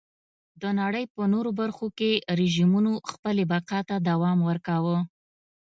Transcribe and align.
د 0.61 0.63
نړۍ 0.79 1.05
په 1.15 1.21
نورو 1.33 1.51
برخو 1.59 1.87
کې 1.97 2.11
رژیمونو 2.39 2.91
خپلې 3.11 3.43
بقا 3.51 3.79
ته 3.89 3.95
دوام 4.09 4.37
ورکاوه. 4.49 4.97